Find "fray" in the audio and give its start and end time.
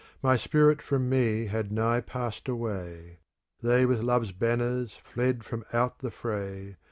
6.09-6.77